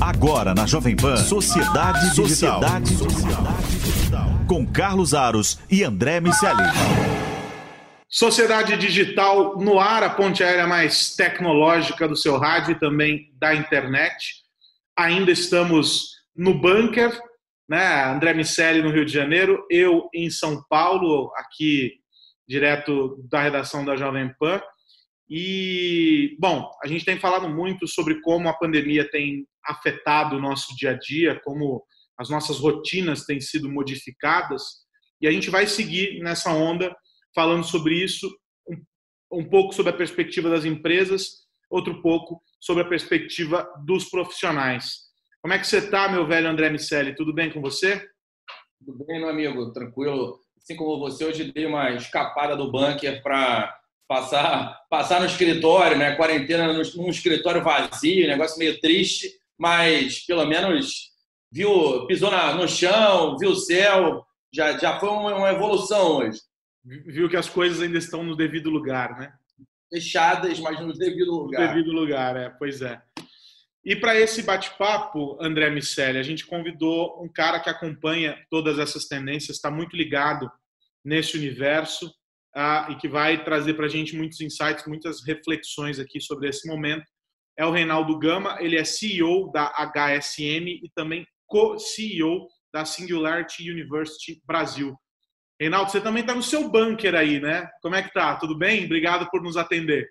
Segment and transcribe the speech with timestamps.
[0.00, 4.28] Agora na Jovem Pan, Sociedade, Sociedade Digital.
[4.46, 6.62] Com Carlos Aros e André Miceli.
[8.08, 13.56] Sociedade Digital no ar, a ponte aérea mais tecnológica do seu rádio e também da
[13.56, 14.44] internet.
[14.96, 17.20] Ainda estamos no bunker,
[17.68, 18.04] né?
[18.04, 21.94] André Miceli no Rio de Janeiro, eu em São Paulo, aqui
[22.48, 24.62] direto da redação da Jovem Pan.
[25.28, 30.74] E, bom, a gente tem falado muito sobre como a pandemia tem afetado o nosso
[30.76, 31.84] dia a dia, como
[32.18, 34.62] as nossas rotinas têm sido modificadas,
[35.20, 36.94] e a gente vai seguir nessa onda
[37.34, 38.28] falando sobre isso,
[39.30, 45.08] um, pouco sobre a perspectiva das empresas, outro pouco sobre a perspectiva dos profissionais.
[45.40, 47.14] Como é que você está, meu velho André Miceli?
[47.14, 48.04] Tudo bem com você?
[48.84, 50.40] Tudo bem, meu amigo, tranquilo.
[50.60, 56.16] Assim como você, hoje dei uma escapada do bunker para passar, passar no escritório, né?
[56.16, 61.10] Quarentena num escritório vazio, negócio meio triste, mas pelo menos
[61.50, 66.40] viu, pisou na, no chão, viu o céu, já, já foi uma, uma evolução hoje.
[66.84, 69.32] Viu que as coisas ainda estão no devido lugar, né?
[69.92, 71.60] Fechadas, mas no devido lugar.
[71.60, 73.00] No devido lugar, é, pois é.
[73.84, 79.06] E para esse bate-papo, André Miceli, a gente convidou um cara que acompanha todas essas
[79.06, 80.50] tendências, está muito ligado
[81.04, 82.06] nesse universo
[82.56, 86.68] uh, e que vai trazer para a gente muitos insights, muitas reflexões aqui sobre esse
[86.68, 87.04] momento.
[87.58, 94.40] É o Reinaldo Gama, ele é CEO da HSM e também co-CEO da Singularity University
[94.46, 94.94] Brasil.
[95.60, 97.68] Reinaldo, você também está no seu bunker aí, né?
[97.82, 98.36] Como é que tá?
[98.36, 98.84] Tudo bem?
[98.84, 100.08] Obrigado por nos atender.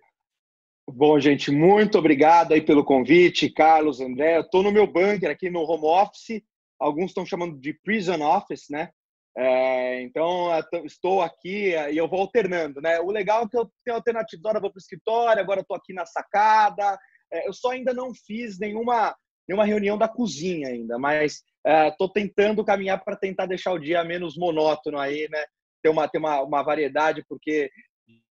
[0.90, 4.38] Bom, gente, muito obrigado aí pelo convite, Carlos, André.
[4.38, 6.42] Eu estou no meu bunker aqui no home office.
[6.78, 8.90] Alguns estão chamando de prison office, né?
[9.38, 10.50] É, então,
[10.84, 13.00] estou aqui e eu vou alternando, né?
[13.00, 14.42] O legal é que eu tenho alternativa.
[14.42, 16.98] Agora vou para o escritório, agora estou aqui na sacada.
[17.32, 19.16] É, eu só ainda não fiz nenhuma,
[19.48, 21.44] nenhuma reunião da cozinha ainda, mas
[21.90, 25.44] estou é, tentando caminhar para tentar deixar o dia menos monótono aí, né?
[25.84, 27.70] Ter uma, ter uma, uma variedade, porque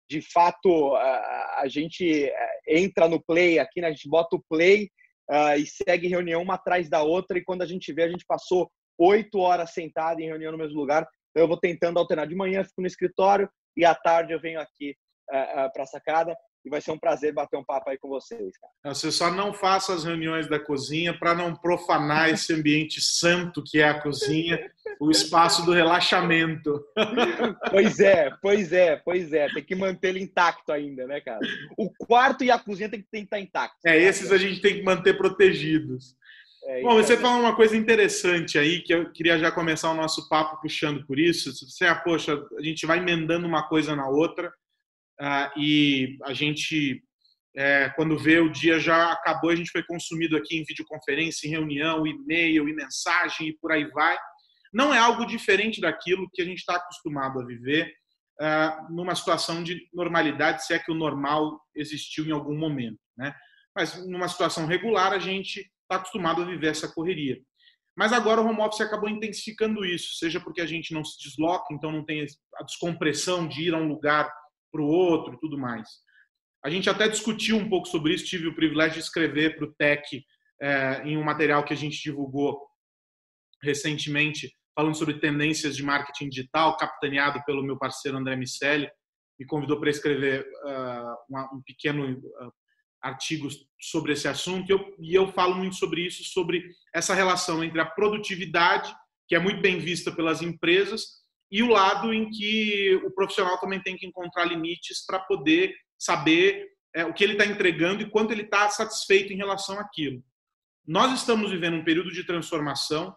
[0.08, 3.88] de fato a, a gente é, entra no play aqui, né?
[3.88, 4.88] a gente bota o play
[5.30, 8.24] uh, e segue reunião uma atrás da outra, e quando a gente vê, a gente
[8.26, 11.06] passou oito horas sentado em reunião no mesmo lugar.
[11.30, 12.26] Então eu vou tentando alternar.
[12.26, 14.96] De manhã fico no escritório e à tarde eu venho aqui
[15.30, 16.36] uh, uh, para a sacada
[16.66, 18.58] e vai ser um prazer bater um papo aí com vocês.
[18.58, 18.92] Cara.
[18.92, 23.78] Você só não faça as reuniões da cozinha para não profanar esse ambiente santo que
[23.78, 24.58] é a cozinha,
[24.98, 26.84] o espaço do relaxamento.
[27.70, 29.48] Pois é, pois é, pois é.
[29.48, 31.38] Tem que manter ele intacto ainda, né, cara?
[31.76, 33.84] O quarto e a cozinha tem que estar intactos.
[33.84, 36.16] É, esses a gente tem que manter protegidos.
[36.64, 40.28] É, Bom, você falou uma coisa interessante aí, que eu queria já começar o nosso
[40.28, 41.52] papo puxando por isso.
[41.52, 44.52] Você, ah, poxa, a gente vai emendando uma coisa na outra
[45.20, 47.02] ah, e a gente,
[47.56, 51.50] é, quando vê o dia já acabou, a gente foi consumido aqui em videoconferência, em
[51.50, 54.16] reunião, e-mail, e mensagem e por aí vai.
[54.72, 57.92] Não é algo diferente daquilo que a gente está acostumado a viver
[58.40, 63.34] ah, numa situação de normalidade, se é que o normal existiu em algum momento, né?
[63.74, 67.38] Mas numa situação regular, a gente está acostumado a viver essa correria.
[67.96, 71.72] Mas agora o home office acabou intensificando isso, seja porque a gente não se desloca,
[71.72, 72.26] então não tem
[72.56, 74.30] a descompressão de ir a um lugar
[74.76, 75.88] para o outro e tudo mais.
[76.62, 79.72] A gente até discutiu um pouco sobre isso, tive o privilégio de escrever para o
[79.74, 80.02] Tech
[80.60, 82.60] é, em um material que a gente divulgou
[83.62, 88.88] recentemente, falando sobre tendências de marketing digital, capitaneado pelo meu parceiro André Miceli,
[89.38, 92.52] me convidou para escrever uh, um pequeno uh,
[93.02, 93.48] artigo
[93.80, 96.64] sobre esse assunto, e eu, e eu falo muito sobre isso, sobre
[96.94, 98.94] essa relação entre a produtividade,
[99.28, 103.80] que é muito bem vista pelas empresas, e o lado em que o profissional também
[103.80, 108.32] tem que encontrar limites para poder saber é, o que ele está entregando e quanto
[108.32, 110.22] ele está satisfeito em relação àquilo.
[110.86, 113.14] Nós estamos vivendo um período de transformação.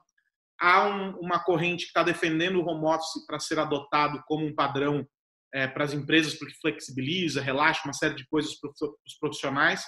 [0.60, 4.54] Há um, uma corrente que está defendendo o home office para ser adotado como um
[4.54, 5.08] padrão
[5.54, 9.84] é, para as empresas, porque flexibiliza, relaxa uma série de coisas para os profissionais.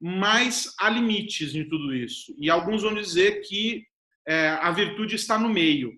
[0.00, 2.34] Mas há limites em tudo isso.
[2.38, 3.84] E alguns vão dizer que
[4.26, 5.92] é, a virtude está no meio.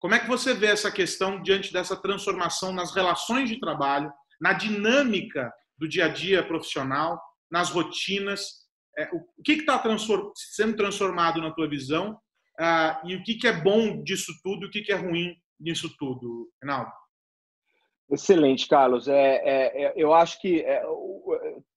[0.00, 4.10] Como é que você vê essa questão diante dessa transformação nas relações de trabalho,
[4.40, 7.20] na dinâmica do dia a dia profissional,
[7.50, 8.60] nas rotinas?
[8.98, 9.80] É, o que está
[10.34, 12.18] sendo transformado na tua visão
[12.58, 15.36] uh, e o que, que é bom disso tudo e o que, que é ruim
[15.60, 16.90] nisso tudo, Reinaldo?
[18.10, 19.06] Excelente, Carlos.
[19.06, 20.82] É, é, é eu acho que é,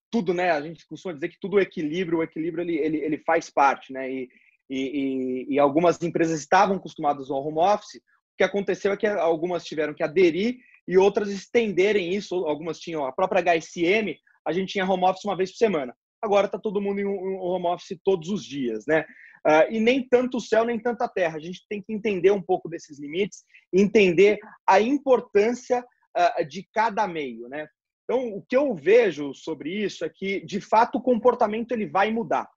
[0.10, 0.52] tudo, né?
[0.52, 4.12] A gente costuma dizer que tudo equilíbrio, o equilíbrio ele, ele, ele faz parte, né?
[4.12, 4.30] E,
[4.70, 8.02] e, e, algumas empresas estavam acostumadas ao home office.
[8.34, 10.58] O que aconteceu é que algumas tiveram que aderir
[10.88, 12.36] e outras estenderem isso.
[12.46, 15.96] Algumas tinham a própria HSM, a gente tinha home office uma vez por semana.
[16.22, 19.06] Agora está todo mundo em home office todos os dias, né?
[19.46, 21.36] Uh, e nem tanto o céu, nem tanto a terra.
[21.36, 23.44] A gente tem que entender um pouco desses limites,
[23.74, 25.86] entender a importância
[26.18, 27.68] uh, de cada meio, né?
[28.04, 32.12] Então, o que eu vejo sobre isso é que, de fato, o comportamento ele vai
[32.12, 32.50] mudar,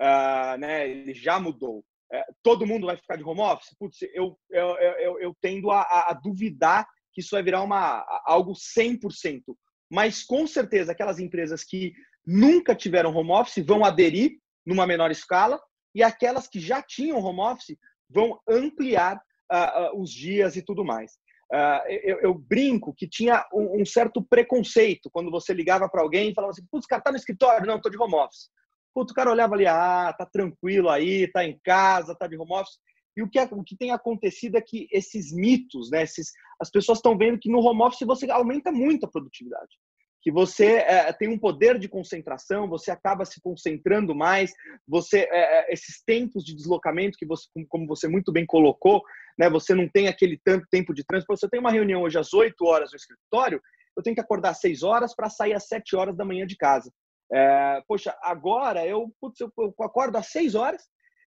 [0.00, 0.88] uh, né?
[0.88, 1.84] Ele já mudou.
[2.12, 3.74] Uh, todo mundo vai ficar de home office?
[3.78, 8.52] Putz, eu, eu, eu, eu tendo a, a, duvidar que isso vai virar uma, algo
[8.52, 9.42] 100%.
[9.90, 11.92] Mas, com certeza, aquelas empresas que
[12.26, 15.60] nunca tiveram home office vão aderir numa menor escala
[15.94, 17.76] e aquelas que já tinham home office
[18.08, 21.12] vão ampliar uh, os dias e tudo mais.
[21.52, 26.30] Uh, eu, eu, brinco que tinha um, um, certo preconceito quando você ligava para alguém
[26.30, 27.66] e falava assim: putz, cara, tá no escritório?
[27.66, 28.48] Não, tô de home office.
[28.94, 32.78] O cara olhava ali, ah, tá tranquilo aí, tá em casa, tá de home office.
[33.16, 36.70] E o que, é, o que tem acontecido é que esses mitos, né, esses, as
[36.70, 39.76] pessoas estão vendo que no home office você aumenta muito a produtividade
[40.22, 44.52] que você é, tem um poder de concentração, você acaba se concentrando mais,
[44.86, 49.02] você é esses tempos de deslocamento que você, como você muito bem colocou,
[49.36, 51.36] né, você não tem aquele tanto tempo de trânsito.
[51.36, 53.60] Você tem uma reunião hoje às 8 horas no escritório,
[53.96, 56.56] eu tenho que acordar às 6 horas para sair às 7 horas da manhã de
[56.56, 56.90] casa.
[57.32, 60.82] É, poxa, agora eu, putz, eu, eu acordo às 6 horas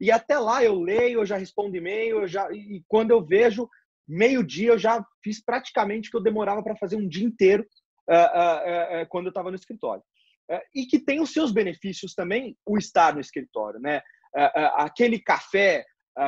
[0.00, 3.68] e até lá eu leio, eu já respondo e-mail, já, e quando eu vejo
[4.08, 7.66] meio-dia eu já fiz praticamente o que eu demorava para fazer um dia inteiro
[8.08, 10.02] uh, uh, quando eu estava no escritório.
[10.74, 14.02] e que tem os seus benefícios também o estar no escritório, né?
[14.76, 15.84] aquele café,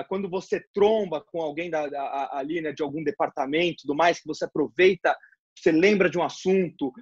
[0.08, 4.26] quando você tromba com alguém da, da, ali, né, de algum departamento, do mais que
[4.26, 5.16] você aproveita,
[5.56, 6.92] você lembra de um assunto,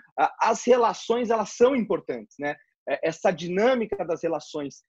[0.40, 2.56] as relações elas são importantes, né?
[3.02, 4.82] Essa dinâmica das relações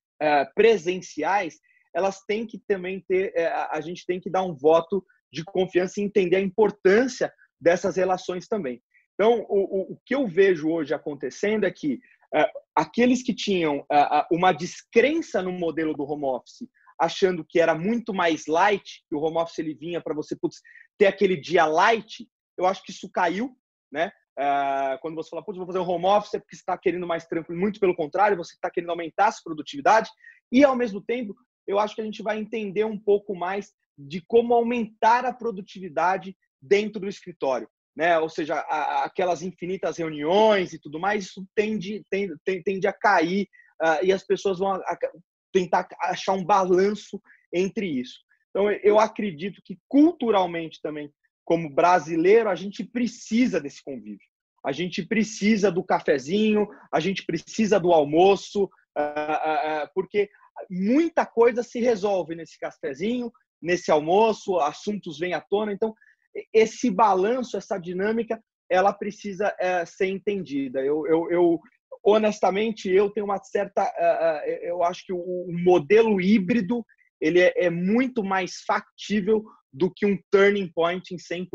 [0.55, 1.59] presenciais,
[1.95, 3.33] elas têm que também ter,
[3.69, 8.47] a gente tem que dar um voto de confiança e entender a importância dessas relações
[8.47, 8.81] também.
[9.13, 11.99] Então, o, o, que eu vejo hoje acontecendo é que
[12.75, 13.85] aqueles que tinham
[14.31, 16.67] uma descrença no modelo do home office,
[16.99, 20.61] achando que era muito mais light, que o home office ele vinha para você putz,
[20.97, 22.27] ter aquele dia light,
[22.61, 23.55] eu acho que isso caiu,
[23.91, 24.11] né?
[24.39, 27.05] Uh, quando você fala, putz, vou fazer um home office é porque você está querendo
[27.05, 30.09] mais tranquilo, muito pelo contrário, você está querendo aumentar a sua produtividade
[30.51, 31.35] e, ao mesmo tempo,
[31.67, 36.35] eu acho que a gente vai entender um pouco mais de como aumentar a produtividade
[36.61, 38.17] dentro do escritório né?
[38.19, 43.47] Ou seja, a, aquelas infinitas reuniões e tudo mais, isso tende, tende, tende a cair
[43.81, 44.97] uh, e as pessoas vão a, a
[45.51, 47.21] tentar achar um balanço
[47.53, 48.19] entre isso.
[48.49, 51.11] Então, eu acredito que culturalmente também,
[51.51, 54.25] como brasileiro, a gente precisa desse convívio.
[54.65, 58.63] A gente precisa do cafezinho, a gente precisa do almoço,
[58.97, 60.29] uh, uh, porque
[60.69, 63.29] muita coisa se resolve nesse cafezinho,
[63.61, 65.73] nesse almoço, assuntos vêm à tona.
[65.73, 65.93] Então,
[66.53, 70.79] esse balanço, essa dinâmica, ela precisa é, ser entendida.
[70.79, 71.59] Eu, eu, eu,
[72.01, 73.93] honestamente, eu tenho uma certa,
[74.61, 76.85] eu acho que o, o, modelo híbrido
[77.19, 81.47] ele é, é, muito mais factível do que um turning point em 100%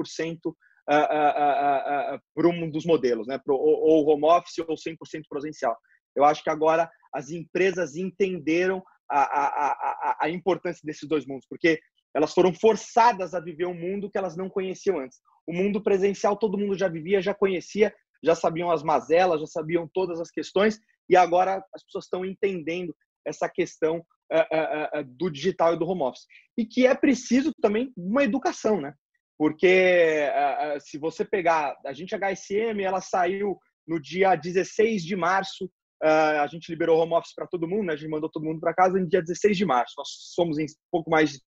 [0.46, 0.50] uh,
[0.90, 3.40] uh, uh, para um dos modelos, né?
[3.48, 4.96] Ou home office ou 100%
[5.28, 5.76] presencial.
[6.14, 11.46] Eu acho que agora as empresas entenderam a, a, a, a importância desses dois mundos,
[11.48, 11.78] porque
[12.14, 15.18] elas foram forçadas a viver um mundo que elas não conheciam antes.
[15.46, 17.94] O mundo presencial todo mundo já vivia, já conhecia,
[18.24, 22.96] já sabiam as mazelas, já sabiam todas as questões, e agora as pessoas estão entendendo
[23.24, 24.04] essa questão
[25.16, 26.26] do digital e do home office.
[26.56, 28.94] E que é preciso também uma educação, né?
[29.38, 30.28] Porque
[30.80, 35.70] se você pegar, a gente HSM, ela saiu no dia 16 de março,
[36.02, 37.92] a gente liberou home office para todo mundo, né?
[37.92, 39.94] a gente mandou todo mundo para casa no dia 16 de março.
[39.98, 41.40] Nós somos em pouco mais de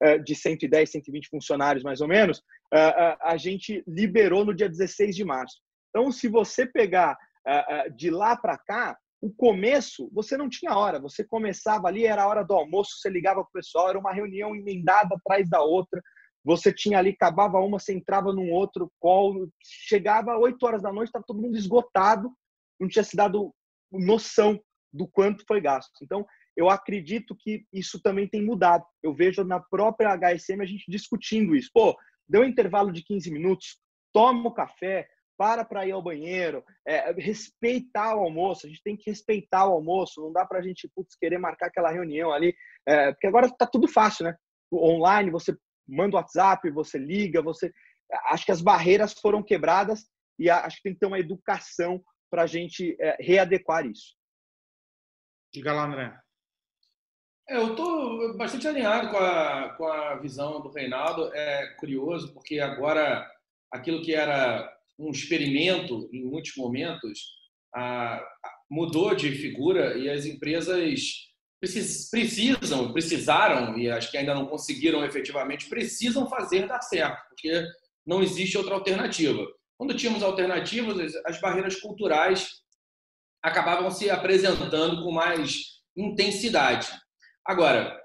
[0.00, 2.40] eh, de 110, 120 funcionários, mais ou menos,
[2.72, 5.56] eh, eh, a gente liberou no dia 16 de março.
[5.90, 7.16] Então, se você pegar
[7.96, 12.28] de lá para cá, o começo, você não tinha hora, você começava ali, era a
[12.28, 16.00] hora do almoço, você ligava para o pessoal, era uma reunião emendada atrás da outra,
[16.44, 21.08] você tinha ali, acabava uma, você entrava num outro call, chegava 8 horas da noite,
[21.08, 22.32] estava todo mundo esgotado,
[22.78, 23.52] não tinha se dado
[23.90, 24.60] noção
[24.92, 25.92] do quanto foi gasto.
[26.02, 26.24] Então,
[26.56, 28.84] eu acredito que isso também tem mudado.
[29.02, 31.70] Eu vejo na própria HSM a gente discutindo isso.
[31.72, 31.96] Pô,
[32.28, 33.78] deu um intervalo de 15 minutos,
[34.12, 35.08] toma o café,
[35.38, 39.72] para para ir ao banheiro, é, respeitar o almoço, a gente tem que respeitar o
[39.72, 42.54] almoço, não dá para a gente putz, querer marcar aquela reunião ali,
[42.86, 44.36] é, porque agora está tudo fácil, né?
[44.72, 45.56] Online, você
[45.88, 47.72] manda o WhatsApp, você liga, você.
[48.26, 50.06] Acho que as barreiras foram quebradas
[50.38, 54.14] e acho que tem que ter uma educação para a gente é, readequar isso.
[55.52, 56.18] Diga lá, André.
[57.48, 61.34] É, eu estou bastante alinhado com a, com a visão do Reinaldo.
[61.34, 63.26] É curioso, porque agora
[63.72, 67.38] aquilo que era um experimento em muitos momentos
[68.70, 71.28] mudou de figura e as empresas
[72.10, 77.66] precisam, precisaram, e acho que ainda não conseguiram efetivamente, precisam fazer dar certo, porque
[78.06, 79.44] não existe outra alternativa.
[79.76, 82.62] Quando tínhamos alternativas, as barreiras culturais
[83.42, 86.88] acabavam se apresentando com mais intensidade.
[87.44, 87.98] Agora,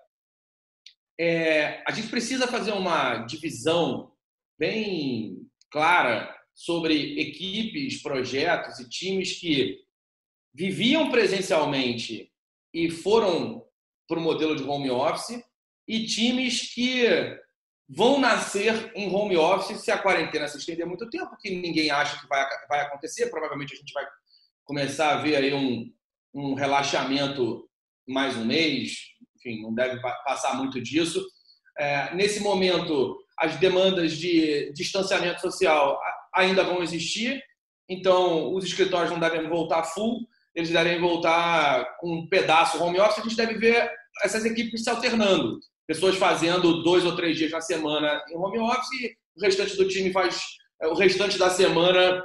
[1.19, 4.11] é, a gente precisa fazer uma divisão
[4.57, 5.37] bem
[5.69, 9.79] clara sobre equipes, projetos e times que
[10.53, 12.31] viviam presencialmente
[12.73, 13.65] e foram
[14.07, 15.43] para o modelo de home office
[15.87, 17.07] e times que
[17.89, 22.19] vão nascer em home office se a quarentena se estender muito tempo, que ninguém acha
[22.19, 23.29] que vai, vai acontecer.
[23.29, 24.05] Provavelmente a gente vai
[24.63, 25.91] começar a ver aí um,
[26.33, 27.67] um relaxamento
[28.07, 28.97] mais um mês,
[29.37, 31.25] enfim, não deve passar muito disso.
[31.77, 35.99] É, nesse momento, as demandas de distanciamento social
[36.33, 37.41] ainda vão existir,
[37.89, 43.19] então os escritórios não devem voltar full, eles devem voltar com um pedaço home office.
[43.19, 43.91] A gente deve ver
[44.23, 48.91] essas equipes se alternando, pessoas fazendo dois ou três dias na semana em home office,
[49.01, 50.41] e o restante do time faz
[50.81, 52.23] é, o restante da semana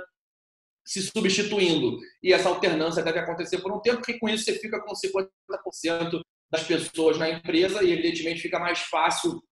[0.84, 1.98] se substituindo.
[2.22, 6.20] E essa alternância deve acontecer por um tempo, porque com isso você fica com 50%
[6.50, 9.42] das pessoas na empresa e, evidentemente, fica mais fácil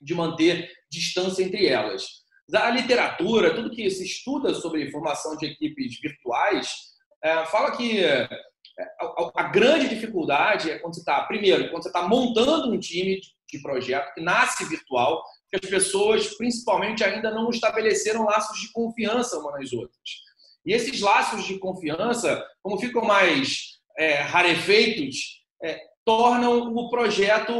[0.00, 2.25] de manter distância entre elas.
[2.54, 6.72] A literatura, tudo que se estuda sobre formação de equipes virtuais,
[7.22, 8.28] é, fala que é,
[9.34, 13.62] a, grande dificuldade é quando você está, primeiro, quando você está montando um time de
[13.62, 19.60] projeto que nasce virtual, que as pessoas, principalmente, ainda não estabeleceram laços de confiança umas
[19.60, 20.26] nas outras.
[20.64, 27.52] E esses laços de confiança, como ficam mais é, rarefeitos, é, tornam o projeto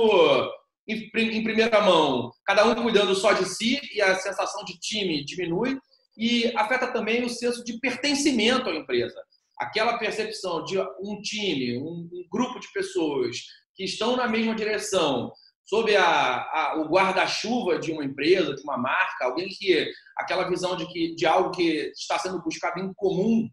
[0.88, 5.24] em, em primeira mão, cada um cuidando só de si e a sensação de time
[5.24, 5.78] diminui
[6.16, 9.20] e afeta também o senso de pertencimento à empresa.
[9.58, 13.36] Aquela percepção de um time, um, um grupo de pessoas
[13.74, 15.32] que estão na mesma direção,
[15.64, 20.76] sob a, a, o guarda-chuva de uma empresa, de uma marca, alguém que aquela visão
[20.76, 23.48] de que de algo que está sendo buscado em comum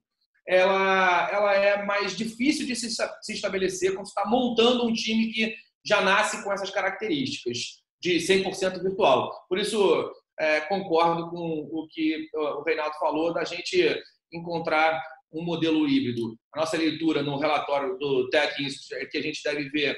[0.47, 5.55] ela, ela é mais difícil de se, se estabelecer quando está montando um time que
[5.85, 9.31] já nasce com essas características de 100% virtual.
[9.47, 15.87] Por isso, é, concordo com o que o Reinaldo falou da gente encontrar um modelo
[15.87, 16.37] híbrido.
[16.53, 19.97] A nossa leitura no relatório do Tech Institute é que a gente deve ver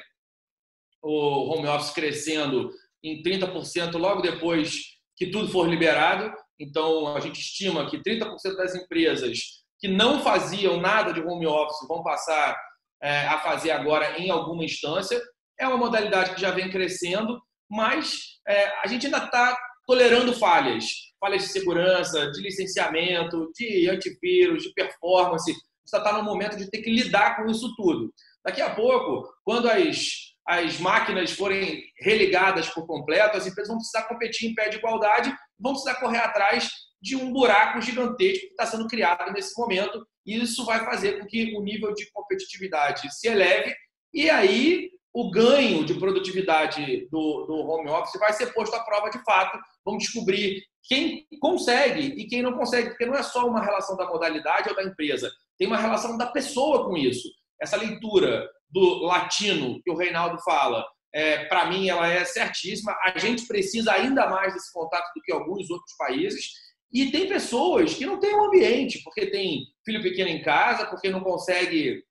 [1.01, 2.71] o home office crescendo
[3.03, 4.81] em 30% logo depois
[5.15, 6.33] que tudo for liberado.
[6.59, 9.39] Então, a gente estima que 30% das empresas
[9.79, 12.57] que não faziam nada de home office vão passar
[13.01, 15.21] é, a fazer agora em alguma instância.
[15.59, 20.85] É uma modalidade que já vem crescendo, mas é, a gente ainda está tolerando falhas,
[21.19, 25.53] falhas de segurança, de licenciamento, de antivírus, de performance.
[25.85, 28.11] Você está no momento de ter que lidar com isso tudo.
[28.43, 30.09] Daqui a pouco, quando as,
[30.47, 35.35] as máquinas forem religadas por completo, as empresas vão precisar competir em pé de igualdade,
[35.59, 36.69] vão precisar correr atrás
[37.01, 40.05] de um buraco gigantesco que está sendo criado nesse momento.
[40.25, 43.75] E isso vai fazer com que o nível de competitividade se eleve
[44.13, 49.09] e aí o ganho de produtividade do, do home office vai ser posto à prova
[49.09, 49.57] de fato.
[49.85, 54.05] Vamos descobrir quem consegue e quem não consegue, porque não é só uma relação da
[54.05, 57.29] modalidade ou da empresa, tem uma relação da pessoa com isso.
[57.61, 62.93] Essa leitura do latino que o Reinaldo fala, é, para mim, ela é certíssima.
[63.01, 66.49] A gente precisa ainda mais desse contato do que alguns outros países.
[66.91, 71.09] E tem pessoas que não têm um ambiente, porque tem filho pequeno em casa, porque
[71.09, 72.03] não consegue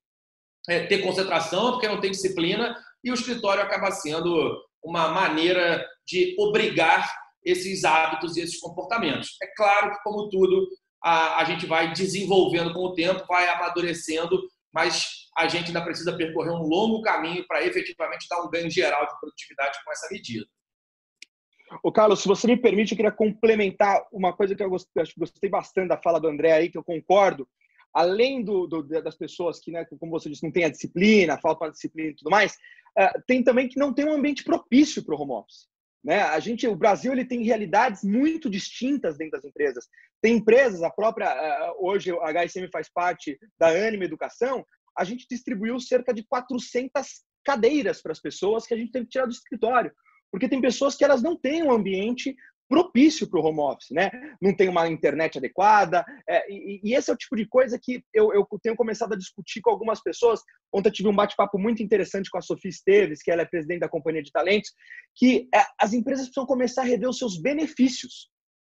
[0.68, 6.35] é, ter concentração, porque não tem disciplina, e o escritório acaba sendo uma maneira de
[6.38, 7.11] obrigar
[7.44, 9.37] esses hábitos e esses comportamentos.
[9.42, 10.66] É claro que, como tudo,
[11.02, 14.40] a, a gente vai desenvolvendo com o tempo, vai amadurecendo,
[14.73, 19.06] mas a gente ainda precisa percorrer um longo caminho para efetivamente dar um ganho geral
[19.06, 20.47] de produtividade com essa medida.
[21.83, 25.50] Ô, Carlos, se você me permite, eu queria complementar uma coisa que eu gostei, gostei
[25.50, 27.49] bastante da fala do André aí, que eu concordo.
[27.94, 31.66] Além do, do das pessoas que, né, como você disse, não tem a disciplina, falta
[31.66, 32.54] a disciplina e tudo mais,
[32.98, 35.68] uh, tem também que não tem um ambiente propício para o home office.
[36.04, 36.20] Né?
[36.20, 39.86] A gente, o Brasil ele tem realidades muito distintas dentro das empresas.
[40.20, 44.66] Tem empresas, a própria eh, hoje a HSM faz parte da Anima Educação.
[44.96, 49.12] A gente distribuiu cerca de 400 cadeiras para as pessoas que a gente teve que
[49.12, 49.92] tirar do escritório,
[50.30, 52.36] porque tem pessoas que elas não têm um ambiente
[52.68, 54.11] propício para o home office, né?
[54.40, 56.04] Não tem uma internet adequada.
[56.28, 59.18] É, e, e, esse é o tipo de coisa que eu, eu, tenho começado a
[59.18, 60.40] discutir com algumas pessoas.
[60.73, 63.80] Ontem eu tive um bate-papo muito interessante com a Sofia Esteves, que ela é presidente
[63.80, 64.71] da Companhia de Talentos,
[65.14, 68.30] que é, as empresas precisam começar a rever os seus benefícios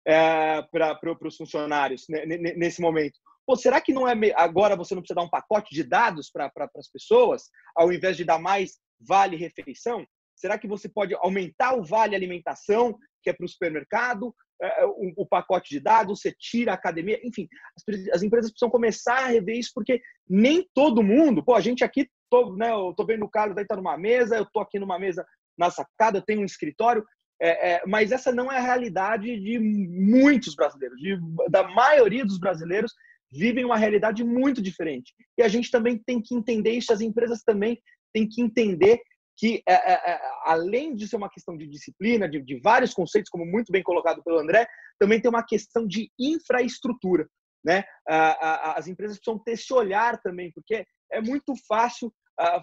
[0.07, 3.19] é, para os funcionários né, nesse momento.
[3.47, 6.49] Pô, será que não é agora você não precisa dar um pacote de dados para
[6.51, 10.07] pra, as pessoas, ao invés de dar mais vale refeição?
[10.37, 14.87] Será que você pode aumentar o vale alimentação que é para o supermercado, é, é,
[14.87, 19.27] o, pacote de dados, você tira a academia, enfim, as, as, empresas precisam começar a
[19.29, 23.25] rever isso, porque nem todo mundo, pô, a gente aqui, tô, né, eu tô vendo
[23.25, 25.25] o Carlos aí tá numa mesa, eu tô aqui numa mesa
[25.57, 27.05] na sacada, eu tenho um escritório,
[27.41, 32.39] é, é, mas essa não é a realidade de muitos brasileiros, de, da maioria dos
[32.39, 32.93] brasileiros
[33.33, 35.15] vivem uma realidade muito diferente.
[35.39, 37.81] E a gente também tem que entender isso, as empresas também
[38.13, 39.01] têm que entender
[39.41, 43.31] que, é, é, é, além de ser uma questão de disciplina, de, de, vários conceitos,
[43.31, 44.69] como muito bem colocado pelo André,
[44.99, 47.27] também tem uma questão de infraestrutura.
[47.63, 47.85] Né?
[48.07, 50.83] as empresas precisam ter esse olhar também, porque
[51.13, 52.11] é muito fácil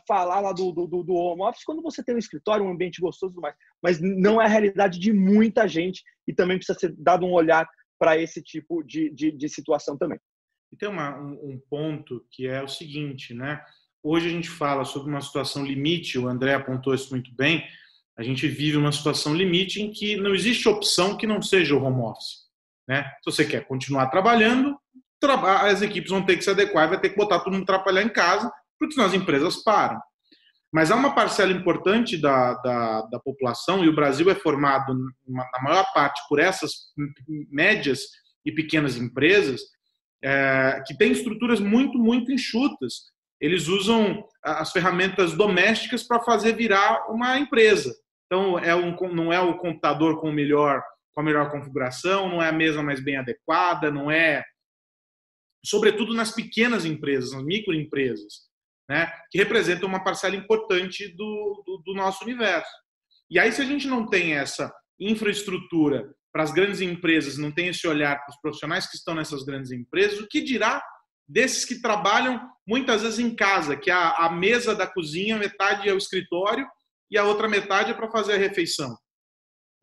[0.08, 3.40] falar lá do, do, do, home office quando você tem um escritório, um ambiente gostoso
[3.40, 7.32] mais, mas não é a realidade de muita gente e também precisa ser dado um
[7.32, 7.70] olhar
[8.00, 10.20] para esse tipo de, de, de, situação também.
[10.72, 13.64] E tem uma, um, um ponto que é o seguinte, né?
[14.10, 17.68] Hoje a gente fala sobre uma situação limite, o André apontou isso muito bem.
[18.18, 21.84] A gente vive uma situação limite em que não existe opção que não seja o
[21.84, 22.48] home office.
[22.88, 23.04] Né?
[23.04, 24.78] Se você quer continuar trabalhando,
[25.62, 28.02] as equipes vão ter que se adequar e vai ter que botar todo mundo trabalhar
[28.02, 28.50] em casa,
[28.80, 30.00] porque senão as empresas param.
[30.72, 34.98] Mas há uma parcela importante da, da, da população, e o Brasil é formado,
[35.28, 36.72] na maior parte, por essas
[37.52, 38.04] médias
[38.46, 39.60] e pequenas empresas,
[40.24, 47.10] é, que têm estruturas muito, muito enxutas eles usam as ferramentas domésticas para fazer virar
[47.10, 47.96] uma empresa.
[48.26, 52.50] Então, é um, não é o computador com, melhor, com a melhor configuração, não é
[52.50, 54.44] a mesa mais bem adequada, não é.
[55.66, 58.48] Sobretudo nas pequenas empresas, nas microempresas,
[58.90, 62.72] né, que representam uma parcela importante do, do, do nosso universo.
[63.30, 67.68] E aí, se a gente não tem essa infraestrutura para as grandes empresas, não tem
[67.68, 70.82] esse olhar para os profissionais que estão nessas grandes empresas, o que dirá
[71.28, 75.94] desses que trabalham muitas vezes em casa, que a, a mesa da cozinha, metade é
[75.94, 76.68] o escritório
[77.10, 78.98] e a outra metade é para fazer a refeição.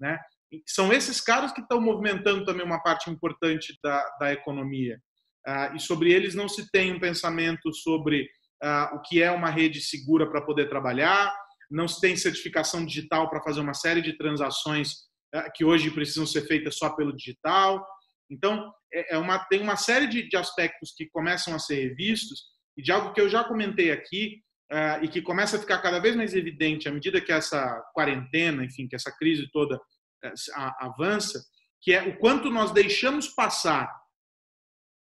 [0.00, 0.18] Né?
[0.66, 5.00] São esses caras que estão movimentando também uma parte importante da, da economia.
[5.46, 8.28] Ah, e sobre eles não se tem um pensamento sobre
[8.62, 11.34] ah, o que é uma rede segura para poder trabalhar,
[11.70, 14.92] não se tem certificação digital para fazer uma série de transações
[15.34, 17.84] ah, que hoje precisam ser feitas só pelo digital.
[18.30, 22.44] Então, é, é uma, tem uma série de, de, aspectos que começam a ser revistos
[22.76, 25.98] e de algo que eu já comentei aqui uh, e que começa a ficar cada
[25.98, 31.42] vez mais evidente à medida que essa quarentena, enfim, que essa crise toda uh, avança,
[31.82, 33.92] que é o quanto nós deixamos passar,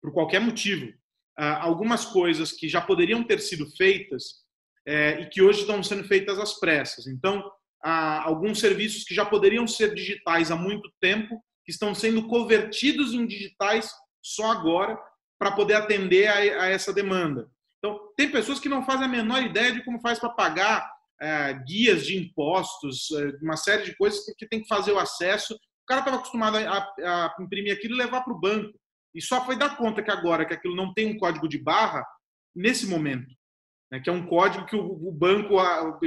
[0.02, 0.88] por qualquer motivo,
[1.40, 4.48] uh, algumas coisas que já poderiam ter sido feitas
[5.20, 7.06] e que hoje estão sendo feitas às pressas.
[7.06, 7.48] Então,
[8.24, 13.28] alguns serviços que já poderiam ser digitais há muito tempo que estão sendo convertidos em
[13.28, 13.92] digitais
[14.24, 15.00] só agora
[15.38, 17.48] para poder atender a, a, essa demanda.
[17.78, 21.54] Então, tem pessoas que não fazem a menor ideia de como faz para pagar é,
[21.68, 25.54] guias de impostos, é, uma série de coisas que tem que fazer o acesso.
[25.54, 28.76] O cara estava acostumado a, a, imprimir aquilo e levar para o banco.
[29.14, 32.04] E só foi dar conta que agora que aquilo não tem um código de barra
[32.56, 33.32] nesse momento.
[33.92, 35.56] Né, que é um código que o, o banco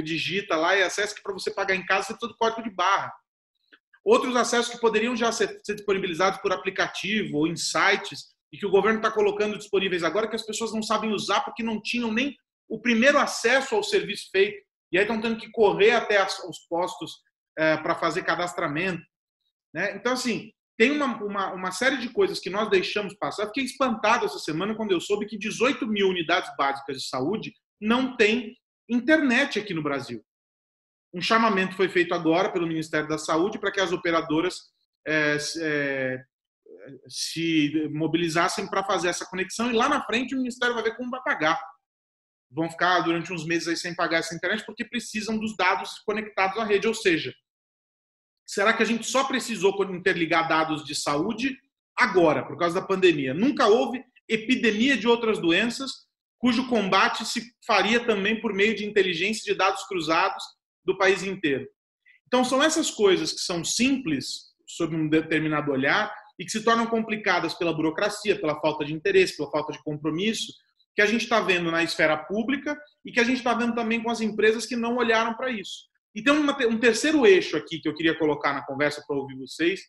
[0.01, 2.69] digita lá e acessa que para você pagar em casa você precisa do código de
[2.69, 3.13] barra.
[4.03, 8.65] Outros acessos que poderiam já ser, ser disponibilizados por aplicativo ou em sites e que
[8.65, 12.11] o governo está colocando disponíveis agora que as pessoas não sabem usar porque não tinham
[12.11, 12.35] nem
[12.69, 14.61] o primeiro acesso ao serviço feito.
[14.91, 17.13] E aí estão tendo que correr até os postos
[17.57, 19.01] é, para fazer cadastramento.
[19.73, 19.95] Né?
[19.95, 23.47] Então, assim, tem uma, uma, uma, série de coisas que nós deixamos passar.
[23.47, 28.15] Fiquei espantado essa semana quando eu soube que 18 mil unidades básicas de saúde não
[28.17, 28.55] têm
[28.89, 30.23] internet aqui no Brasil.
[31.13, 34.71] Um chamamento foi feito agora pelo Ministério da Saúde para que as operadoras
[35.05, 36.23] é, é,
[37.07, 41.11] se mobilizassem para fazer essa conexão e lá na frente o Ministério vai ver como
[41.11, 41.59] vai pagar.
[42.49, 46.57] Vão ficar durante uns meses aí sem pagar essa internet porque precisam dos dados conectados
[46.57, 46.87] à rede.
[46.87, 47.33] Ou seja,
[48.45, 51.57] será que a gente só precisou interligar dados de saúde
[51.95, 53.33] agora, por causa da pandemia?
[53.33, 59.43] Nunca houve epidemia de outras doenças cujo combate se faria também por meio de inteligência
[59.51, 60.43] de dados cruzados
[60.85, 61.67] do país inteiro.
[62.27, 66.87] Então, são essas coisas que são simples, sob um determinado olhar, e que se tornam
[66.87, 70.51] complicadas pela burocracia, pela falta de interesse, pela falta de compromisso,
[70.95, 74.01] que a gente está vendo na esfera pública e que a gente está vendo também
[74.01, 75.87] com as empresas que não olharam para isso.
[76.15, 79.35] E tem uma, um terceiro eixo aqui que eu queria colocar na conversa para ouvir
[79.37, 79.81] vocês,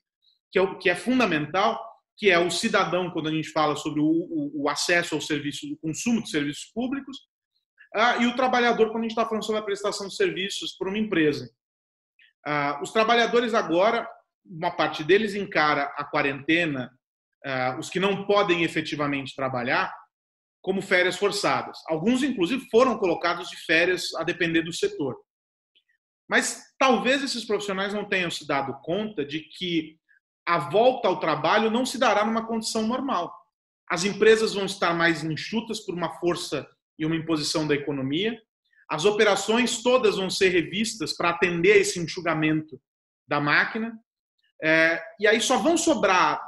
[0.50, 1.78] que é, o, que é fundamental,
[2.16, 5.66] que é o cidadão, quando a gente fala sobre o, o, o acesso ao serviço,
[5.66, 7.18] o consumo de serviços públicos,
[7.94, 10.88] ah, e o trabalhador, quando a gente está falando sobre a prestação de serviços por
[10.88, 11.48] uma empresa.
[12.44, 14.08] Ah, os trabalhadores agora,
[14.44, 16.90] uma parte deles encara a quarentena,
[17.44, 19.94] ah, os que não podem efetivamente trabalhar,
[20.60, 21.78] como férias forçadas.
[21.86, 25.16] Alguns, inclusive, foram colocados de férias a depender do setor.
[26.28, 29.98] Mas talvez esses profissionais não tenham se dado conta de que
[30.46, 33.32] a volta ao trabalho não se dará numa condição normal.
[33.88, 36.66] As empresas vão estar mais enxutas por uma força
[36.98, 38.38] e uma imposição da economia.
[38.88, 42.80] As operações todas vão ser revistas para atender esse enxugamento
[43.26, 43.98] da máquina.
[44.62, 46.40] É, e aí só vão sobrar,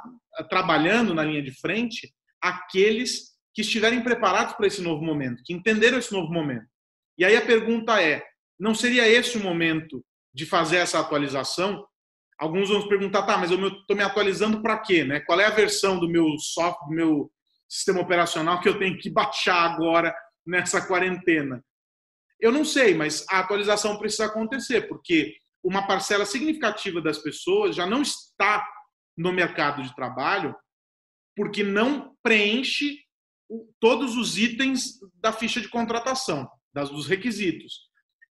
[0.49, 5.97] trabalhando na linha de frente, aqueles que estiverem preparados para esse novo momento, que entenderam
[5.97, 6.67] esse novo momento.
[7.17, 8.23] E aí a pergunta é:
[8.59, 11.85] não seria esse o momento de fazer essa atualização?
[12.39, 15.03] Alguns vão perguntar, tá, mas eu estou me atualizando para quê?
[15.03, 15.19] Né?
[15.21, 17.31] Qual é a versão do meu software, do meu
[17.67, 20.15] sistema operacional que eu tenho que baixar agora
[20.47, 21.63] nessa quarentena?
[22.39, 27.85] Eu não sei, mas a atualização precisa acontecer, porque uma parcela significativa das pessoas já
[27.85, 28.65] não está
[29.17, 30.55] no mercado de trabalho
[31.35, 32.99] porque não preenche
[33.79, 37.87] todos os itens da ficha de contratação, das, dos requisitos.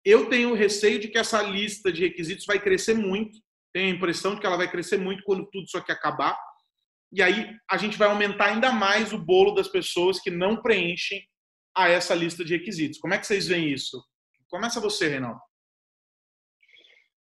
[0.05, 3.39] Eu tenho receio de que essa lista de requisitos vai crescer muito,
[3.73, 6.39] tenho a impressão de que ela vai crescer muito quando tudo isso aqui acabar,
[7.13, 11.23] e aí a gente vai aumentar ainda mais o bolo das pessoas que não preenchem
[11.77, 12.99] a essa lista de requisitos.
[12.99, 14.03] Como é que vocês veem isso?
[14.49, 15.41] Começa você, Reinaldo.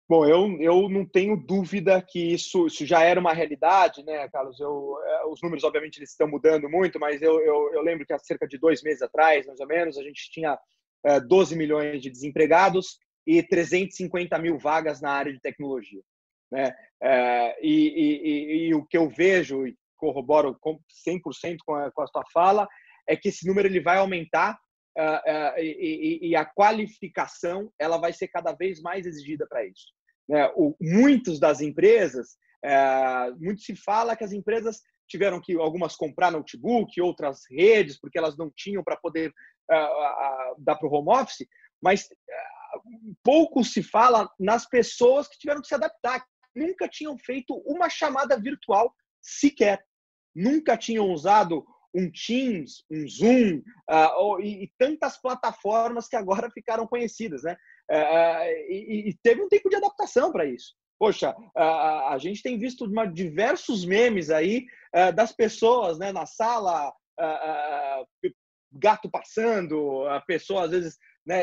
[0.07, 4.61] Bom, eu, eu não tenho dúvida que isso, isso já era uma realidade, né, Carlos?
[4.61, 8.13] Eu, é, os números, obviamente, eles estão mudando muito, mas eu, eu, eu lembro que
[8.13, 10.59] há cerca de dois meses atrás, mais ou menos, a gente tinha
[11.07, 16.03] é, 12 milhões de desempregados e 350 mil vagas na área de tecnologia.
[16.53, 16.71] Né?
[17.03, 20.55] É, e, e, e, o que eu vejo, e corroboro
[21.09, 22.69] 100% com a, com a sua fala,
[23.09, 24.59] é que esse número ele vai aumentar
[24.99, 29.93] uh, uh, e, e, a qualificação ela vai ser cada vez mais exigida para isso.
[30.29, 30.51] Né?
[30.57, 36.31] O, muitos das empresas, uh, muito se fala que as empresas tiveram que algumas comprar
[36.31, 39.33] notebook, outras redes, porque elas não tinham para poder
[40.59, 41.47] dar para o home office,
[41.83, 42.07] mas
[43.23, 48.39] pouco se fala nas pessoas que tiveram que se adaptar, nunca tinham feito uma chamada
[48.39, 49.85] virtual sequer,
[50.35, 56.87] nunca tinham usado um Teams, um Zoom uh, e, e, tantas plataformas que agora ficaram
[56.87, 57.57] conhecidas, né?
[57.91, 60.75] Uh, e, e, teve um tempo de adaptação para isso.
[60.99, 64.65] Poxa, uh, a gente tem visto uma, diversos memes aí
[65.17, 66.93] das pessoas né, na sala,
[68.73, 71.43] gato passando, a pessoa às vezes né,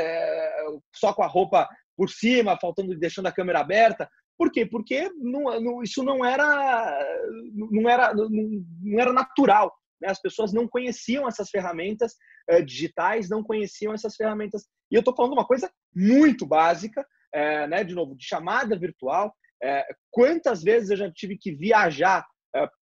[0.96, 4.10] só com a roupa por cima, faltando, deixando a câmera aberta.
[4.38, 4.66] Por quê?
[4.66, 7.06] Porque não, não, isso não era,
[7.54, 8.30] não era, não,
[8.82, 9.72] não era natural.
[10.02, 10.10] Né?
[10.10, 12.14] As pessoas não conheciam essas ferramentas
[12.50, 14.68] uh, digitais, não conheciam essas ferramentas.
[14.92, 17.84] E eu estou falando uma coisa muito básica, uh, né?
[17.84, 19.34] de novo, de chamada virtual.
[19.64, 22.26] Uh, quantas vezes eu já tive que viajar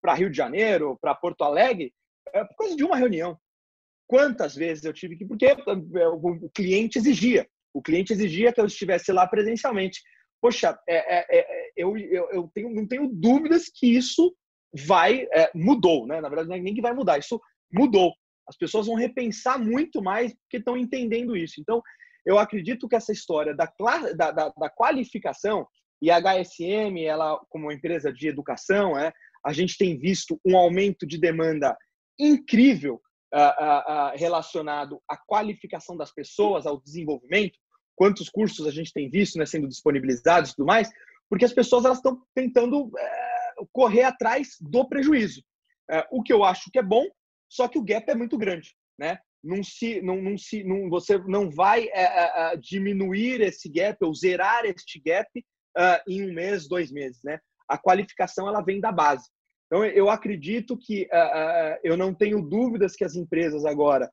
[0.01, 1.93] para Rio de Janeiro, para Porto Alegre,
[2.33, 3.37] por causa de uma reunião?
[4.07, 5.23] Quantas vezes eu tive que.
[5.23, 7.47] Porque o cliente exigia.
[7.71, 10.01] O cliente exigia que eu estivesse lá presencialmente.
[10.41, 14.35] Poxa, é, é, é, eu, eu, eu tenho, não tenho dúvidas que isso
[14.73, 16.21] vai é, mudou, né?
[16.21, 17.39] Na verdade, é nem que vai mudar, isso
[17.71, 18.13] mudou.
[18.47, 21.59] As pessoas vão repensar muito mais porque estão entendendo isso.
[21.59, 21.81] Então,
[22.25, 23.71] eu acredito que essa história da,
[24.15, 25.67] da, da, da qualificação
[26.01, 29.11] e a HSM, ela como empresa de educação, é,
[29.45, 31.75] a gente tem visto um aumento de demanda
[32.19, 33.01] incrível
[34.15, 37.57] relacionado à qualificação das pessoas, ao desenvolvimento.
[37.95, 40.89] Quantos cursos a gente tem visto né, sendo disponibilizados e tudo mais,
[41.29, 42.91] porque as pessoas elas estão tentando
[43.71, 45.43] correr atrás do prejuízo.
[45.89, 47.05] É, o que eu acho que é bom,
[47.49, 49.19] só que o gap é muito grande, né?
[49.43, 53.97] Não se, não, não se, não, você não vai é, é, é diminuir esse gap
[54.03, 55.27] ou zerar este gap
[55.77, 57.39] uh, em um mês, dois meses, né?
[57.67, 59.27] A qualificação ela vem da base.
[59.65, 64.09] Então eu acredito que uh, eu não tenho dúvidas que as empresas agora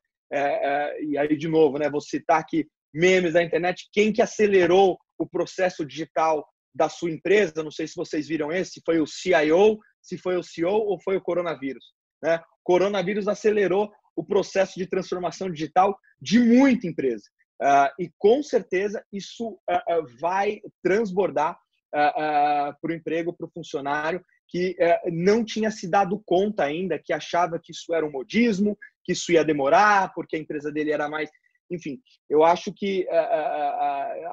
[1.01, 1.89] e aí de novo, né?
[1.89, 3.87] Vou citar aqui memes da internet.
[3.93, 6.45] Quem que acelerou o processo digital
[6.77, 10.37] da sua empresa, não sei se vocês viram esse, se foi o CIO, se foi
[10.37, 11.85] o CEO ou foi o coronavírus.
[12.21, 12.37] Né?
[12.37, 17.23] O coronavírus acelerou o processo de transformação digital de muita empresa.
[17.59, 21.57] Uh, e com certeza isso uh, uh, vai transbordar
[21.89, 27.11] para o emprego, para o funcionário, que uh, não tinha se dado conta ainda, que
[27.11, 31.09] achava que isso era um modismo, que isso ia demorar, porque a empresa dele era
[31.09, 31.29] mais.
[31.71, 33.07] Enfim, eu acho que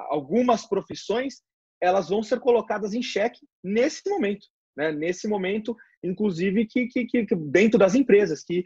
[0.08, 1.42] algumas profissões
[1.84, 4.92] elas vão ser colocadas em xeque nesse momento, né?
[4.92, 8.64] Nesse momento, inclusive, que, que, que dentro das empresas, que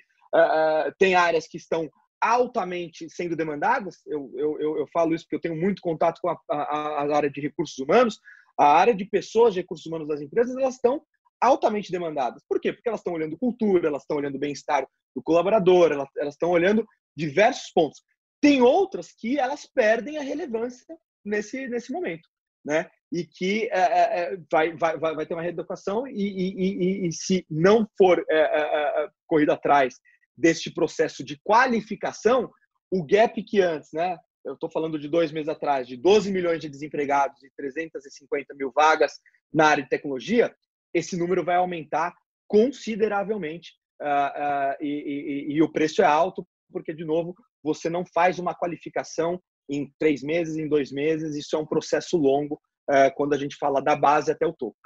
[0.99, 4.03] tem áreas que estão altamente sendo demandadas.
[4.07, 7.31] Eu, eu, eu, falo isso porque eu tenho muito contato com a, a, a, área
[7.31, 8.19] de recursos humanos.
[8.59, 11.03] A área de pessoas de recursos humanos das empresas, elas estão
[11.41, 12.43] altamente demandadas.
[12.49, 12.73] Por quê?
[12.73, 16.85] Porque elas estão olhando cultura, elas estão olhando bem-estar do colaborador, elas, elas estão olhando
[17.17, 18.03] diversos pontos.
[18.41, 22.29] Tem outras que elas perdem a relevância nesse, nesse momento,
[22.69, 22.91] né?
[23.11, 27.13] E que é, é, é vai, vai, vai ter uma reeducação e, e, e, e
[27.13, 29.95] se não for é, é, é corrido atrás
[30.37, 32.51] deste processo de qualificação,
[32.91, 34.19] o gap que antes, né?
[34.45, 38.71] Eu estou falando de dois meses atrás, de 12 milhões de desempregados e 350 mil
[38.75, 39.13] vagas
[39.53, 40.55] na área de tecnologia,
[40.95, 42.15] esse número vai aumentar
[42.47, 48.05] consideravelmente uh, uh, e, e, e, o preço é alto, porque, de novo, você não
[48.07, 53.15] faz uma qualificação em três meses, em dois meses, isso é um processo longo uh,
[53.17, 54.77] quando a gente fala da base até o topo.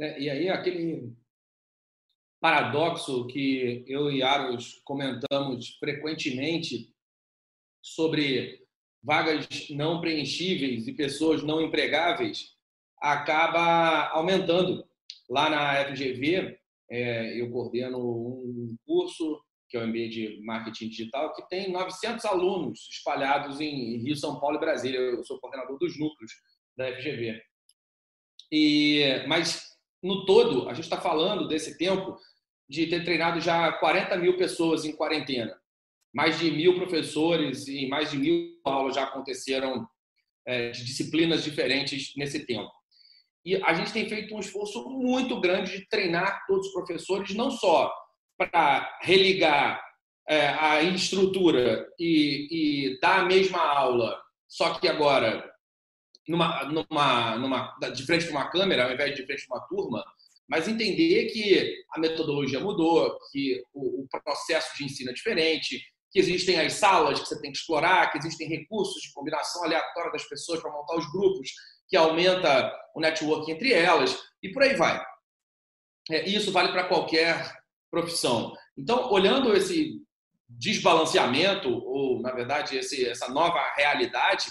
[0.00, 1.12] É, e aí, aquele
[2.40, 6.94] paradoxo que eu e Aros comentamos frequentemente
[7.82, 8.64] sobre
[9.02, 12.56] vagas não preenchíveis e pessoas não empregáveis
[13.00, 14.84] acaba aumentando.
[15.28, 16.58] Lá na FGV,
[16.90, 22.24] é, eu coordeno um curso, que é o MBA de Marketing Digital, que tem 900
[22.24, 24.98] alunos espalhados em Rio, São Paulo e Brasília.
[24.98, 26.32] Eu sou coordenador dos núcleos
[26.76, 27.40] da FGV.
[28.50, 29.62] E, mas,
[30.02, 32.18] no todo, a gente está falando desse tempo
[32.68, 35.56] de ter treinado já 40 mil pessoas em quarentena.
[36.12, 39.88] Mais de mil professores e mais de mil aulas já aconteceram
[40.44, 42.70] é, de disciplinas diferentes nesse tempo.
[43.44, 47.52] E a gente tem feito um esforço muito grande de treinar todos os professores, não
[47.52, 47.92] só
[48.48, 49.82] para religar
[50.26, 52.46] é, a estrutura e,
[52.94, 55.46] e, dar a mesma aula, só que agora
[56.26, 60.04] numa, numa, numa, de frente para uma câmera, ao invés de frente para uma turma,
[60.48, 66.18] mas entender que a metodologia mudou, que o, o, processo de ensino é diferente, que
[66.18, 70.24] existem as salas que você tem que explorar, que existem recursos de combinação aleatória das
[70.24, 71.50] pessoas para montar os grupos,
[71.88, 75.04] que aumenta o network entre elas, e por aí vai.
[76.10, 77.59] É, isso vale para qualquer
[77.90, 78.54] profissão.
[78.76, 80.00] Então, olhando esse
[80.48, 84.46] desbalanceamento, ou, na verdade, esse, essa nova realidade,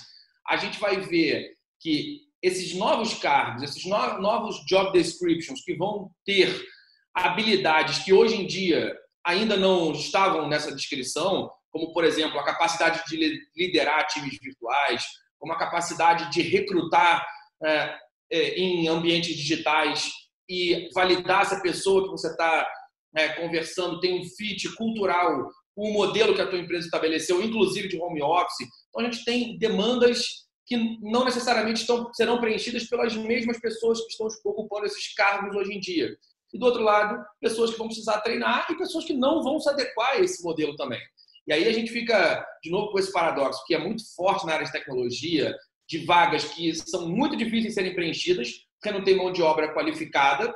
[0.48, 6.66] a gente vai ver que esses novos cargos, esses novos job descriptions que vão ter
[7.14, 13.04] habilidades que hoje em dia ainda não estavam nessa descrição, como, por exemplo, a capacidade
[13.08, 15.04] de liderar times virtuais,
[15.38, 17.26] como a capacidade de recrutar
[17.64, 17.98] é,
[18.32, 20.12] é, em ambientes digitais
[20.48, 22.68] e validar se a pessoa que você está
[23.16, 27.88] é, conversando tem um fit cultural com o modelo que a tua empresa estabeleceu, inclusive
[27.88, 28.68] de home office.
[28.90, 34.12] Então, a gente tem demandas que não necessariamente estão, serão preenchidas pelas mesmas pessoas que
[34.12, 36.16] estão ocupando esses cargos hoje em dia.
[36.54, 39.70] E do outro lado, pessoas que vão precisar treinar e pessoas que não vão se
[39.70, 41.00] adequar a esse modelo também.
[41.48, 44.54] E aí a gente fica, de novo, com esse paradoxo, que é muito forte na
[44.54, 45.56] área de tecnologia,
[45.88, 49.74] de vagas que são muito difíceis de serem preenchidas, porque não tem mão de obra
[49.74, 50.54] qualificada,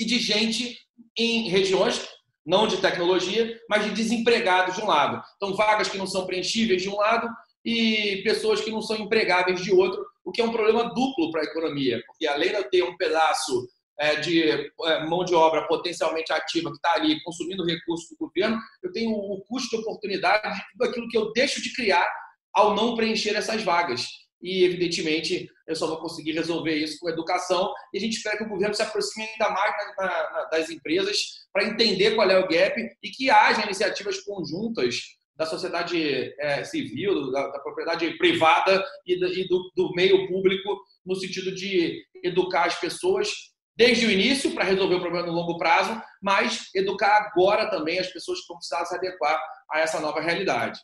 [0.00, 0.78] e de gente
[1.16, 2.06] em regiões,
[2.44, 5.22] não de tecnologia, mas de desempregados de um lado.
[5.36, 7.28] Então, vagas que não são preenchíveis de um lado
[7.64, 11.42] e pessoas que não são empregáveis de outro, o que é um problema duplo para
[11.42, 16.32] a economia, porque além de ter um pedaço é, de é, mão de obra potencialmente
[16.32, 20.62] ativa que está ali consumindo recursos do governo, eu tenho o custo de oportunidade de
[20.72, 22.08] tudo aquilo que eu deixo de criar
[22.54, 24.06] ao não preencher essas vagas.
[24.40, 27.72] E, evidentemente, eu só vou conseguir resolver isso com educação.
[27.92, 31.46] E a gente espera que o governo se aproxime ainda mais na, na, das empresas
[31.52, 37.30] para entender qual é o gap e que haja iniciativas conjuntas da sociedade é, civil,
[37.30, 42.64] da, da, propriedade privada e, do, e do, do, meio público, no sentido de educar
[42.64, 43.30] as pessoas
[43.76, 48.08] desde o início para resolver o problema no longo prazo, mas educar agora também as
[48.08, 50.80] pessoas que vão precisar se adequar a essa nova realidade.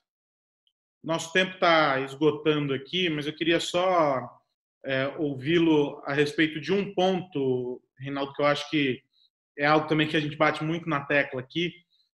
[1.02, 4.30] Nosso tempo está esgotando aqui, mas eu queria só
[4.84, 9.00] é, ouvi-lo a respeito de um ponto, Reinaldo, que eu acho que
[9.58, 11.72] é algo também que a gente bate muito na tecla aqui,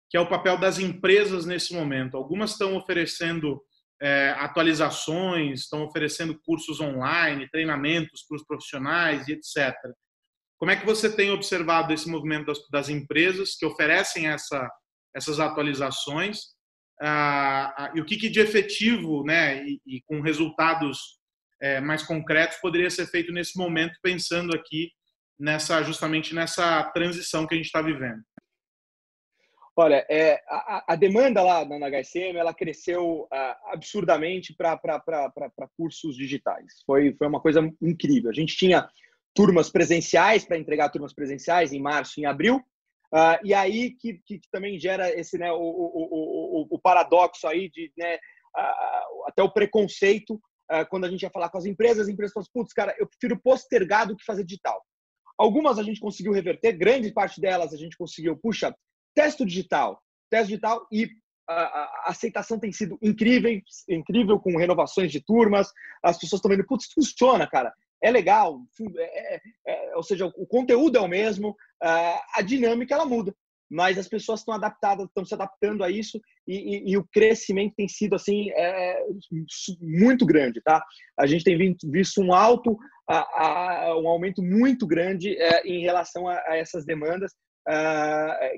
[0.10, 2.15] que é o papel das empresas nesse momento.
[2.15, 3.62] Algumas estão oferecendo
[4.01, 9.73] é, atualizações, estão oferecendo cursos online, treinamentos para os profissionais e etc.
[10.58, 14.69] Como é que você tem observado esse movimento das, das empresas que oferecem essa,
[15.13, 16.56] essas atualizações
[17.01, 21.19] ah, ah, e o que, que, de efetivo, né, e, e com resultados
[21.62, 24.91] é, mais concretos poderia ser feito nesse momento, pensando aqui
[25.39, 28.22] nessa justamente nessa transição que a gente está vivendo?
[29.78, 35.12] Olha, é, a, a, demanda lá na HSM ela cresceu uh, absurdamente para
[35.76, 36.82] cursos digitais.
[36.86, 38.30] Foi, foi uma coisa incrível.
[38.30, 38.88] A gente tinha
[39.34, 42.63] turmas presenciais para entregar turmas presenciais em março em abril.
[43.13, 47.70] Uh, e aí que, que, também gera esse né, o, o, o, o paradoxo aí
[47.70, 48.18] de né,
[49.28, 50.41] até o preconceito
[50.89, 53.08] quando a gente ia falar com as empresas, as empresas falam, assim, putz, cara, eu
[53.08, 54.82] prefiro postergar do que fazer digital.
[55.38, 58.75] Algumas a gente conseguiu reverter, grande parte delas a gente conseguiu, puxa,
[59.13, 61.10] teste digital, teste digital e
[61.47, 63.51] a, aceitação tem sido incrível,
[63.88, 67.73] incrível com renovações de turmas, as pessoas estão vendo, putz, funciona, cara
[68.06, 68.62] é legal,
[68.97, 73.36] é, é, é, ou seja, o conteúdo é o mesmo, a dinâmica ela muda,
[73.69, 77.73] mas as pessoas estão adaptadas, estão se adaptando a isso e, e, e o crescimento
[77.75, 79.04] tem sido assim é,
[79.82, 80.84] muito grande, tá?
[81.17, 82.78] A gente tem visto um alto,
[83.10, 87.32] a, a, um aumento muito grande é, em relação a, a essas demandas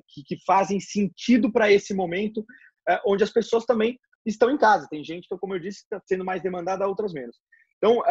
[0.09, 2.45] que, que, fazem sentido para esse momento,
[2.89, 4.85] é, onde as pessoas também estão em casa.
[4.89, 7.37] Tem gente que, como eu disse, está sendo mais demandada, outras menos.
[7.77, 8.03] Então,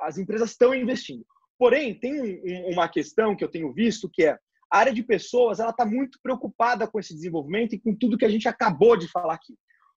[0.00, 1.22] as empresas estão investindo.
[1.58, 4.38] Porém, tem um, uma questão que eu tenho visto que é
[4.70, 8.24] a área de pessoas ela está muito preocupada com esse desenvolvimento e com tudo que
[8.24, 9.56] a gente acabou de falar aqui.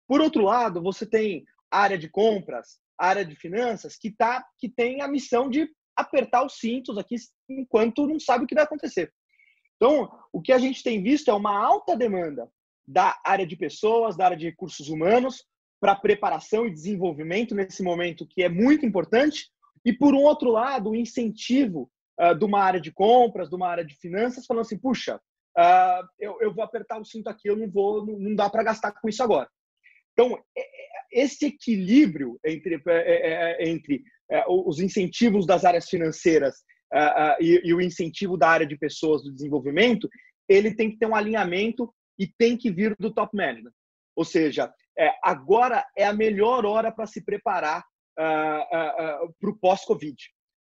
[0.09, 4.45] Por outro lado, você tem a área de compras, a área de finanças, que, tá,
[4.59, 7.17] que tem a missão de apertar os cintos aqui
[7.49, 9.13] enquanto não sabe o que vai acontecer.
[9.77, 12.49] Então, o que a gente tem visto é uma alta demanda
[12.87, 15.45] da área de pessoas, da área de recursos humanos,
[15.81, 19.51] para preparação e desenvolvimento nesse momento que é muito importante,
[19.85, 23.69] e por um outro lado, o incentivo uh, de uma área de compras, de uma
[23.69, 25.17] área de finanças, falando assim, puxa,
[25.59, 28.63] uh, eu, eu vou apertar o cinto aqui, eu não vou, não, não dá para
[28.63, 29.49] gastar com isso agora.
[30.13, 34.03] Então, é, é, esse equilíbrio entre, é, entre
[34.49, 36.65] os incentivos das áreas financeiras
[37.39, 40.09] e, e o incentivo da área de pessoas do desenvolvimento,
[40.49, 43.73] ele tem que ter um alinhamento e tem que vir do top management.
[44.17, 44.73] Ou seja,
[45.23, 47.85] agora é a melhor hora para se preparar
[48.17, 50.17] para o pós-Covid.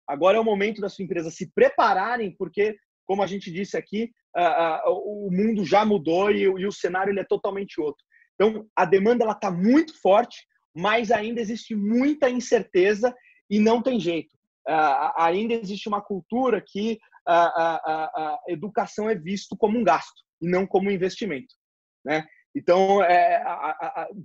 [0.08, 4.12] Agora é o momento da sua empresa se prepararem, porque, como a gente disse aqui,
[4.86, 8.04] o mundo já mudou e, o cenário ele é totalmente outro.
[8.36, 13.14] Então, a demanda está muito forte, mas ainda existe muita incerteza
[13.50, 14.36] e não tem jeito.
[15.18, 20.90] ainda existe uma cultura que a, educação é visto como um gasto e não como
[20.90, 21.54] um investimento.
[22.04, 22.26] Né?
[22.56, 23.44] Então, é,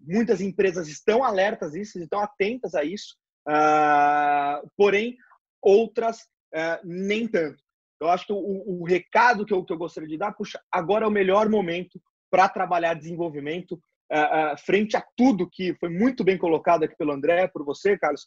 [0.06, 3.16] muitas empresas estão alertas a isso, estão atentas a isso,
[3.48, 5.16] uh, porém,
[5.66, 6.18] outras
[6.54, 7.62] uh, nem tanto.
[8.00, 11.04] Eu acho que o, o recado que eu, que eu, gostaria de dar, puxa, agora
[11.04, 12.00] é o melhor momento
[12.30, 17.48] para trabalhar desenvolvimento, uh, frente a tudo que foi muito bem colocado aqui pelo André,
[17.48, 18.26] por você, Carlos,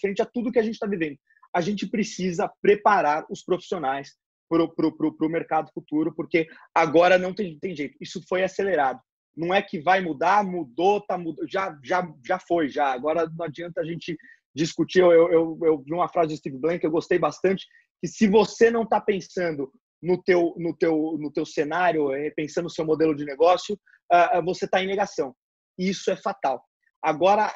[0.00, 1.18] frente a tudo que a gente está vivendo.
[1.54, 4.14] A gente precisa preparar os profissionais
[4.48, 7.96] para o mercado futuro, porque agora não tem, tem jeito.
[8.00, 9.00] Isso foi acelerado
[9.36, 12.92] não é que vai mudar, mudou, tá mudou, já, já, já foi, já.
[12.92, 14.16] Agora não adianta a gente
[14.54, 15.00] discutir.
[15.00, 17.66] Eu, eu, eu vi uma frase do Steve Blank que eu gostei bastante,
[18.00, 19.70] que se você não está pensando
[20.02, 23.78] no teu, no teu, no teu cenário, eh, pensando no seu modelo de negócio,
[24.10, 25.34] uh, você está em negação.
[25.78, 26.62] Isso é fatal.
[27.02, 27.52] Agora,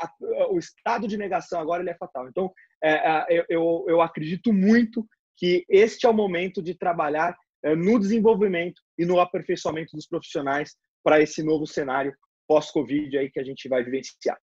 [0.50, 2.26] o estado de negação agora ele é fatal.
[2.28, 2.50] Então,
[2.82, 7.36] é, eu, eu acredito muito que este é o momento de trabalhar
[7.76, 12.14] no desenvolvimento e no aperfeiçoamento dos profissionais para esse novo cenário
[12.48, 14.38] pós-Covid aí que a gente vai vivenciar.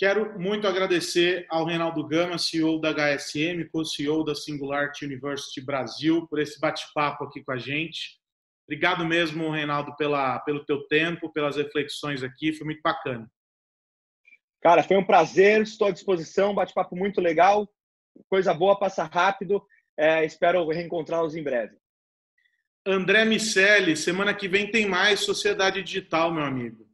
[0.00, 6.38] Quero muito agradecer ao Reinaldo Gama, CEO da HSM, co-CEO da Singularity University Brasil, por
[6.38, 8.18] esse bate-papo aqui com a gente.
[8.66, 13.30] Obrigado mesmo, Reinaldo, pela, pelo teu tempo, pelas reflexões aqui, foi muito bacana.
[14.62, 17.70] Cara, foi um prazer, estou à disposição, bate-papo muito legal,
[18.26, 19.62] coisa boa, passa rápido,
[19.98, 21.76] é, espero reencontrá-los em breve.
[22.86, 26.89] André Miceli, semana que vem tem mais Sociedade Digital, meu amigo.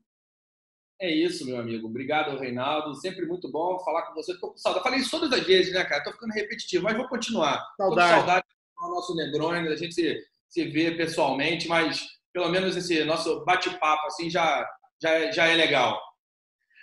[1.01, 1.89] É isso, meu amigo.
[1.89, 2.95] Obrigado, Reinaldo.
[2.95, 4.39] Sempre muito bom falar com você.
[4.39, 4.83] Tô com saudade.
[4.85, 6.03] Falei isso todas as vezes, né, cara?
[6.03, 7.63] Tô ficando repetitivo, mas vou continuar.
[7.77, 8.11] Saudade.
[8.11, 8.47] Tô com saudade
[8.81, 14.07] do nosso Negroni, da gente se, se ver pessoalmente, mas pelo menos esse nosso bate-papo
[14.07, 14.67] assim já,
[15.01, 16.01] já, já é legal.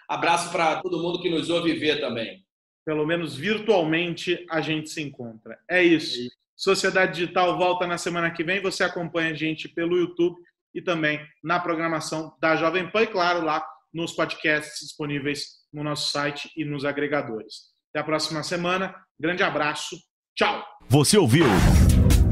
[0.07, 2.43] Abraço para todo mundo que nos ouve ver também.
[2.85, 5.59] Pelo menos virtualmente a gente se encontra.
[5.69, 6.19] É isso.
[6.19, 6.43] É isso.
[6.55, 8.61] Sociedade Digital volta na semana que vem.
[8.61, 10.39] Você acompanha a gente pelo YouTube
[10.73, 16.11] e também na programação da Jovem Pan e, claro, lá nos podcasts disponíveis no nosso
[16.11, 17.73] site e nos agregadores.
[17.91, 18.93] Até a próxima semana.
[19.19, 19.95] Grande abraço.
[20.35, 20.63] Tchau.
[20.89, 21.45] Você ouviu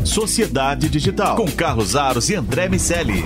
[0.05, 3.23] Sociedade Digital com Carlos Aros e André Miscelli.